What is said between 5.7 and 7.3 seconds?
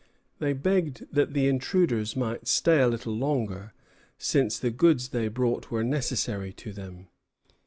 necessary to them.